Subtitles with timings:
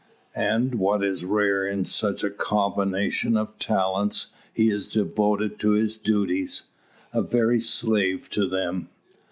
[0.33, 5.95] And what is rare in such a combination of talents, he is devoted to his
[5.95, 6.63] duties
[7.13, 8.89] a very slave to them."